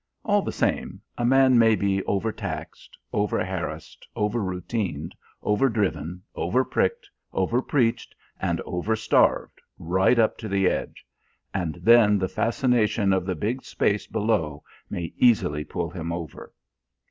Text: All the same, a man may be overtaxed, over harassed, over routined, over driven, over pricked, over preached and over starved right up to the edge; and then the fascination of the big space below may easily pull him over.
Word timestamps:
All 0.25 0.41
the 0.41 0.51
same, 0.51 0.99
a 1.15 1.23
man 1.23 1.59
may 1.59 1.75
be 1.75 2.03
overtaxed, 2.05 2.97
over 3.13 3.45
harassed, 3.45 4.07
over 4.15 4.39
routined, 4.39 5.11
over 5.43 5.69
driven, 5.69 6.23
over 6.33 6.65
pricked, 6.65 7.07
over 7.31 7.61
preached 7.61 8.15
and 8.39 8.59
over 8.61 8.95
starved 8.95 9.61
right 9.77 10.17
up 10.17 10.39
to 10.39 10.47
the 10.49 10.67
edge; 10.67 11.05
and 11.53 11.75
then 11.83 12.17
the 12.17 12.27
fascination 12.27 13.13
of 13.13 13.27
the 13.27 13.35
big 13.35 13.61
space 13.63 14.07
below 14.07 14.63
may 14.89 15.13
easily 15.17 15.63
pull 15.63 15.91
him 15.91 16.11
over. 16.11 16.51